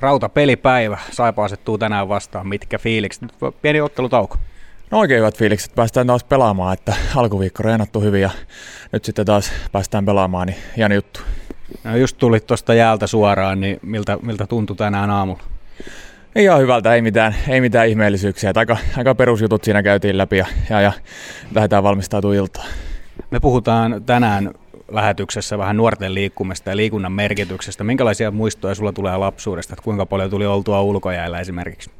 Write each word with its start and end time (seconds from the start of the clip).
Rauta 0.00 0.28
pelipäivä. 0.28 0.98
Saipa 1.10 1.44
asettuu 1.44 1.78
tänään 1.78 2.08
vastaan. 2.08 2.48
Mitkä 2.48 2.78
fiilikset? 2.78 3.22
Pieni 3.62 3.80
ottelutauko. 3.80 4.36
No 4.90 4.98
oikein 4.98 5.20
hyvät 5.20 5.36
fiilikset. 5.38 5.74
Päästään 5.74 6.06
taas 6.06 6.24
pelaamaan, 6.24 6.72
että 6.72 6.94
alkuviikko 7.16 7.62
reenattu 7.62 8.00
hyvin 8.00 8.22
ja 8.22 8.30
nyt 8.92 9.04
sitten 9.04 9.26
taas 9.26 9.52
päästään 9.72 10.04
pelaamaan, 10.04 10.46
niin 10.46 10.58
hieno 10.76 10.94
juttu. 10.94 11.20
No 11.84 11.96
just 11.96 12.18
tulit 12.18 12.46
tuosta 12.46 12.74
jäältä 12.74 13.06
suoraan, 13.06 13.60
niin 13.60 13.78
miltä, 13.82 14.18
miltä 14.22 14.46
tuntui 14.46 14.76
tänään 14.76 15.10
aamulla? 15.10 15.42
Ihan 16.36 16.60
hyvältä, 16.60 16.94
ei 16.94 17.02
mitään, 17.02 17.34
ei 17.48 17.60
mitään 17.60 17.88
ihmeellisyyksiä. 17.88 18.52
Aika, 18.54 18.76
aika 18.96 19.14
perusjutut 19.14 19.64
siinä 19.64 19.82
käytiin 19.82 20.18
läpi 20.18 20.36
ja, 20.36 20.46
ja, 20.70 20.80
ja 20.80 20.92
lähdetään 21.54 21.82
valmistautumaan 21.82 22.36
iltaan. 22.36 22.68
Me 23.30 23.40
puhutaan 23.40 24.02
tänään 24.06 24.50
lähetyksessä 24.88 25.58
vähän 25.58 25.76
nuorten 25.76 26.14
liikkumista 26.14 26.70
ja 26.70 26.76
liikunnan 26.76 27.12
merkityksestä. 27.12 27.84
Minkälaisia 27.84 28.30
muistoja 28.30 28.74
sulla 28.74 28.92
tulee 28.92 29.16
lapsuudesta, 29.16 29.72
että 29.74 29.84
kuinka 29.84 30.06
paljon 30.06 30.30
tuli 30.30 30.46
oltua 30.46 30.82
ulkojäällä 30.82 31.40
esimerkiksi? 31.40 31.90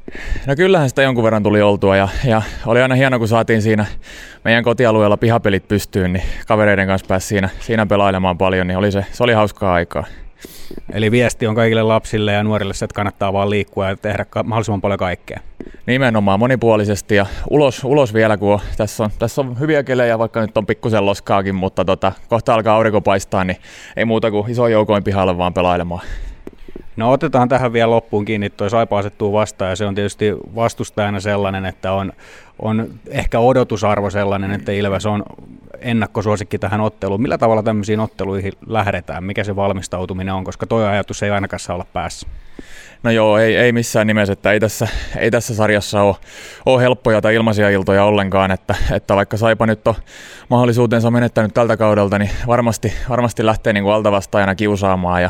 No 0.47 0.55
kyllähän 0.55 0.89
sitä 0.89 1.01
jonkun 1.01 1.23
verran 1.23 1.43
tuli 1.43 1.61
oltua 1.61 1.97
ja, 1.97 2.07
ja 2.25 2.41
oli 2.65 2.81
aina 2.81 2.95
hieno, 2.95 3.19
kun 3.19 3.27
saatiin 3.27 3.61
siinä 3.61 3.85
meidän 4.43 4.63
kotialueella 4.63 5.17
pihapelit 5.17 5.67
pystyyn, 5.67 6.13
niin 6.13 6.23
kavereiden 6.47 6.87
kanssa 6.87 7.07
pääsi 7.07 7.27
siinä, 7.27 7.49
siinä 7.59 7.85
pelailemaan 7.85 8.37
paljon, 8.37 8.67
niin 8.67 8.77
oli 8.77 8.91
se, 8.91 9.05
se 9.11 9.23
oli 9.23 9.33
hauskaa 9.33 9.73
aikaa. 9.73 10.05
Eli 10.93 11.11
viesti 11.11 11.47
on 11.47 11.55
kaikille 11.55 11.83
lapsille 11.83 12.31
ja 12.31 12.43
nuorille 12.43 12.73
se, 12.73 12.85
että 12.85 12.95
kannattaa 12.95 13.33
vaan 13.33 13.49
liikkua 13.49 13.89
ja 13.89 13.95
tehdä 13.95 14.25
mahdollisimman 14.43 14.81
paljon 14.81 14.99
kaikkea. 14.99 15.39
Nimenomaan 15.87 16.39
monipuolisesti 16.39 17.15
ja 17.15 17.25
ulos, 17.49 17.83
ulos 17.83 18.13
vielä, 18.13 18.37
kun 18.37 18.53
on, 18.53 18.59
tässä, 18.77 19.03
on, 19.03 19.09
tässä 19.19 19.41
on 19.41 19.59
hyviä 19.59 19.83
kelejä, 19.83 20.19
vaikka 20.19 20.41
nyt 20.41 20.57
on 20.57 20.65
pikkusen 20.65 21.05
loskaakin, 21.05 21.55
mutta 21.55 21.85
tota, 21.85 22.11
kohta 22.29 22.53
alkaa 22.53 22.75
aurinko 22.75 23.01
paistaa, 23.01 23.43
niin 23.43 23.57
ei 23.95 24.05
muuta 24.05 24.31
kuin 24.31 24.51
iso 24.51 24.67
joukoin 24.67 25.03
pihalle 25.03 25.37
vaan 25.37 25.53
pelailemaan. 25.53 26.01
No 26.95 27.11
otetaan 27.11 27.49
tähän 27.49 27.73
vielä 27.73 27.91
loppuun 27.91 28.25
kiinni, 28.25 28.49
tuo 28.49 28.69
Saipa 28.69 28.99
asettuu 28.99 29.33
vastaan 29.33 29.69
ja 29.69 29.75
se 29.75 29.85
on 29.85 29.95
tietysti 29.95 30.33
vastustajana 30.55 31.19
sellainen, 31.19 31.65
että 31.65 31.91
on, 31.91 32.13
on 32.59 32.89
ehkä 33.09 33.39
odotusarvo 33.39 34.09
sellainen, 34.09 34.51
että 34.51 34.71
Ilves 34.71 35.05
on 35.05 35.23
ennakkosuosikki 35.81 36.59
tähän 36.59 36.81
otteluun. 36.81 37.21
Millä 37.21 37.37
tavalla 37.37 37.63
tämmöisiin 37.63 37.99
otteluihin 37.99 38.53
lähdetään? 38.67 39.23
Mikä 39.23 39.43
se 39.43 39.55
valmistautuminen 39.55 40.33
on, 40.33 40.43
koska 40.43 40.67
tuo 40.67 40.85
ajatus 40.85 41.23
ei 41.23 41.31
ainakaan 41.31 41.59
saa 41.59 41.73
olla 41.73 41.85
päässä? 41.93 42.27
No 43.03 43.11
joo, 43.11 43.37
ei, 43.37 43.55
ei 43.55 43.71
missään 43.71 44.07
nimessä, 44.07 44.33
että 44.33 44.51
ei 44.51 44.59
tässä, 44.59 44.87
ei 45.17 45.31
tässä 45.31 45.55
sarjassa 45.55 46.01
ole, 46.01 46.15
ole 46.65 46.81
helppoja 46.81 47.21
tai 47.21 47.35
ilmaisia 47.35 47.69
iltoja 47.69 48.03
ollenkaan, 48.03 48.51
että, 48.51 48.75
että 48.91 49.15
vaikka 49.15 49.37
Saipa 49.37 49.65
nyt 49.65 49.87
on 49.87 49.95
mahdollisuutensa 50.49 51.11
menettänyt 51.11 51.53
tältä 51.53 51.77
kaudelta, 51.77 52.19
niin 52.19 52.31
varmasti, 52.47 52.93
varmasti 53.09 53.45
lähtee 53.45 53.73
niin 53.73 53.83
kuin 53.83 53.93
altavastaajana 53.93 54.55
kiusaamaan 54.55 55.21
ja, 55.21 55.29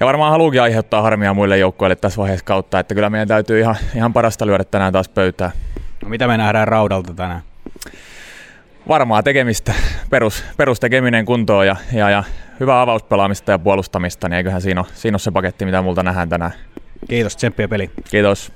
ja 0.00 0.06
varmaan 0.06 0.30
haluukin 0.30 0.62
aiheuttaa 0.62 1.02
harmia 1.02 1.34
muille 1.34 1.58
joukkueille 1.58 1.96
tässä 1.96 2.18
vaiheessa 2.18 2.44
kautta, 2.44 2.78
että 2.78 2.94
kyllä 2.94 3.10
meidän 3.10 3.28
täytyy 3.28 3.60
ihan, 3.60 3.76
ihan 3.96 4.12
parasta 4.12 4.46
lyödä 4.46 4.64
tänään 4.64 4.92
taas 4.92 5.08
pöytään. 5.08 5.52
No 6.02 6.08
mitä 6.08 6.26
me 6.26 6.36
nähdään 6.36 6.68
raudalta 6.68 7.14
tänään? 7.14 7.42
Varmaa 8.88 9.22
tekemistä, 9.22 9.74
perus, 10.10 10.44
perustekeminen 10.56 11.24
kuntoon 11.24 11.66
ja, 11.66 11.76
ja, 11.92 12.10
ja 12.10 12.24
hyvää 12.60 12.80
avauspelaamista 12.80 13.52
ja 13.52 13.58
puolustamista, 13.58 14.28
niin 14.28 14.36
eiköhän 14.36 14.62
siinä 14.62 14.80
ole, 14.80 14.88
siinä 14.94 15.14
ole 15.14 15.20
se 15.20 15.30
paketti, 15.30 15.64
mitä 15.64 15.82
multa 15.82 16.02
nähdään 16.02 16.28
tänään. 16.28 16.52
Kiitos, 17.08 17.36
tsemppiä 17.36 17.68
peli. 17.68 17.90
Kiitos. 18.10 18.52